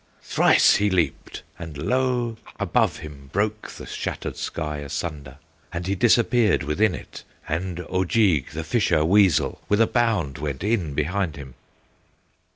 Thrice 0.23 0.77
he 0.77 0.89
leaped, 0.89 1.43
and 1.59 1.77
lo! 1.77 2.37
above 2.59 2.97
him 2.97 3.29
Broke 3.31 3.69
the 3.69 3.85
shattered 3.85 4.35
sky 4.35 4.77
asunder, 4.79 5.37
And 5.71 5.85
he 5.85 5.93
disappeared 5.93 6.63
within 6.63 6.95
it, 6.95 7.23
And 7.47 7.81
Ojeeg, 7.81 8.49
the 8.53 8.63
Fisher 8.63 9.05
Weasel, 9.05 9.61
With 9.69 9.79
a 9.79 9.85
bound 9.85 10.39
went 10.39 10.63
in 10.63 10.95
behind 10.95 11.35
him!" 11.35 11.53